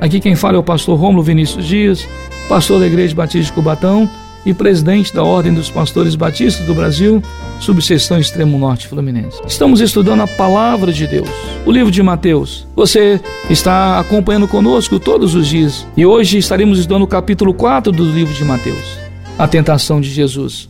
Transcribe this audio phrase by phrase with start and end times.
[0.00, 2.08] Aqui quem fala é o pastor Rômulo Vinícius Dias,
[2.48, 4.08] pastor da Igreja Batista de Cubatão
[4.46, 7.20] e presidente da Ordem dos Pastores Batistas do Brasil,
[7.58, 9.40] subseção Extremo Norte Fluminense.
[9.44, 11.28] Estamos estudando a Palavra de Deus,
[11.66, 12.64] o livro de Mateus.
[12.76, 13.20] Você
[13.50, 18.32] está acompanhando conosco todos os dias e hoje estaremos estudando o capítulo 4 do livro
[18.32, 18.98] de Mateus,
[19.36, 20.68] a tentação de Jesus.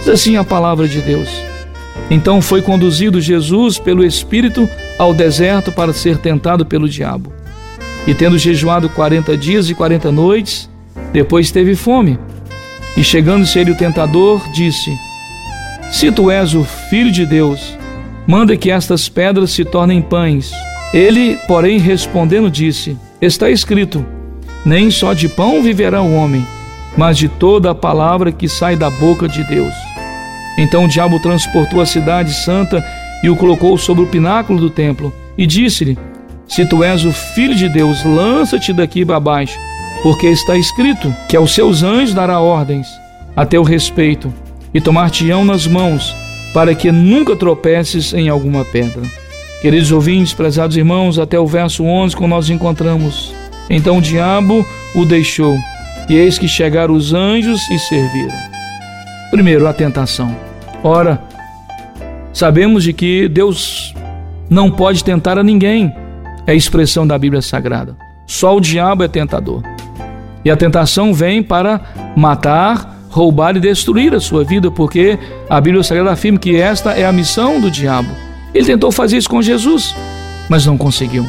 [0.00, 1.28] Diz assim a Palavra de Deus.
[2.10, 7.39] Então foi conduzido Jesus pelo Espírito ao deserto para ser tentado pelo diabo.
[8.06, 10.68] E tendo jejuado quarenta dias e quarenta noites,
[11.12, 12.18] depois teve fome.
[12.96, 14.90] E chegando-se ele o tentador, disse:
[15.90, 17.78] Se tu és o filho de Deus,
[18.26, 20.50] manda que estas pedras se tornem pães.
[20.92, 24.04] Ele, porém, respondendo, disse: Está escrito:
[24.64, 26.44] Nem só de pão viverá o homem,
[26.96, 29.74] mas de toda a palavra que sai da boca de Deus.
[30.58, 32.84] Então o diabo transportou a cidade santa
[33.22, 35.96] e o colocou sobre o pináculo do templo e disse-lhe:
[36.50, 39.56] Se tu és o filho de Deus, lança-te daqui para baixo,
[40.02, 42.88] porque está escrito que aos seus anjos dará ordens
[43.36, 44.34] a teu respeito
[44.74, 46.14] e tomar-te-ão nas mãos,
[46.52, 49.02] para que nunca tropeces em alguma pedra.
[49.62, 53.32] Queridos ouvintes, prezados irmãos, até o verso 11, quando nós encontramos.
[53.68, 55.56] Então o diabo o deixou,
[56.08, 58.34] e eis que chegaram os anjos e serviram.
[59.30, 60.36] Primeiro, a tentação.
[60.82, 61.22] Ora,
[62.32, 63.94] sabemos de que Deus
[64.48, 65.94] não pode tentar a ninguém.
[66.46, 67.96] É a expressão da Bíblia Sagrada.
[68.26, 69.62] Só o diabo é tentador.
[70.44, 71.80] E a tentação vem para
[72.16, 75.18] matar, roubar e destruir a sua vida, porque
[75.48, 78.08] a Bíblia Sagrada afirma que esta é a missão do diabo.
[78.54, 79.94] Ele tentou fazer isso com Jesus,
[80.48, 81.28] mas não conseguiu.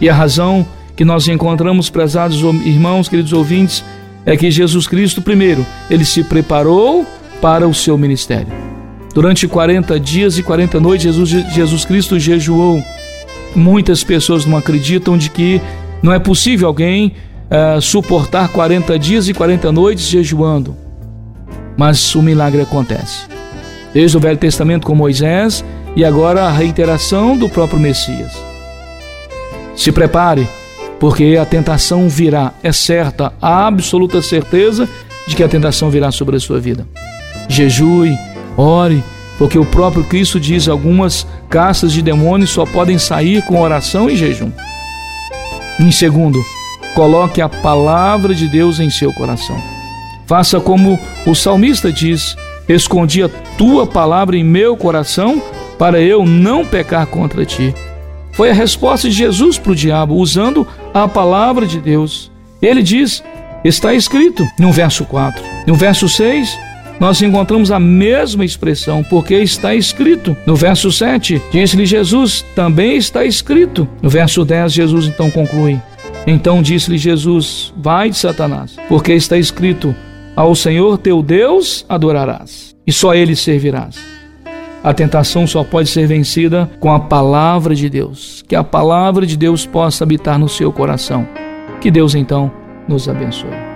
[0.00, 3.84] E a razão que nós encontramos, prezados irmãos, queridos ouvintes,
[4.24, 7.06] é que Jesus Cristo, primeiro, ele se preparou
[7.40, 8.52] para o seu ministério.
[9.14, 12.82] Durante 40 dias e 40 noites, Jesus, Jesus Cristo jejuou.
[13.54, 15.60] Muitas pessoas não acreditam de que
[16.02, 17.14] não é possível alguém
[17.46, 20.76] uh, suportar 40 dias e 40 noites jejuando.
[21.76, 23.26] Mas o milagre acontece.
[23.92, 25.64] Desde o Velho Testamento com Moisés
[25.94, 28.32] e agora a reiteração do próprio Messias.
[29.74, 30.48] Se prepare,
[30.98, 34.88] porque a tentação virá, é certa, a absoluta certeza
[35.26, 36.86] de que a tentação virá sobre a sua vida.
[37.48, 38.16] Jejue,
[38.56, 39.02] ore,
[39.38, 44.16] porque o próprio Cristo diz algumas castas de demônios só podem sair com oração e
[44.16, 44.50] jejum.
[45.78, 46.42] Em segundo,
[46.94, 49.56] coloque a palavra de Deus em seu coração.
[50.26, 52.36] Faça como o salmista diz:
[52.68, 55.40] Escondi a tua palavra em meu coração
[55.78, 57.74] para eu não pecar contra ti.
[58.32, 62.30] Foi a resposta de Jesus para o diabo, usando a palavra de Deus.
[62.60, 63.22] Ele diz:
[63.64, 65.42] Está escrito no verso 4.
[65.66, 66.58] No verso 6,
[66.98, 70.36] nós encontramos a mesma expressão, porque está escrito.
[70.46, 73.88] No verso 7, disse-lhe Jesus: Também está escrito.
[74.00, 75.80] No verso 10, Jesus então conclui:
[76.26, 79.94] então disse-lhe Jesus: Vai de Satanás, porque está escrito:
[80.34, 83.96] Ao Senhor teu Deus adorarás, e só ele servirás.
[84.82, 88.44] A tentação só pode ser vencida com a palavra de Deus.
[88.46, 91.26] Que a palavra de Deus possa habitar no seu coração.
[91.80, 92.52] Que Deus então
[92.86, 93.75] nos abençoe.